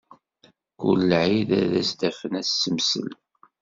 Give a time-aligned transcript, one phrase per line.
[0.79, 3.11] Kul lɛib ad as-d-afen asemsel.